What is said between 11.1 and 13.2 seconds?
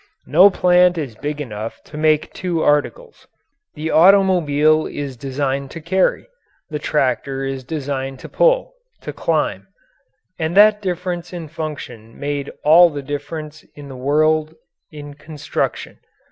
in function made all the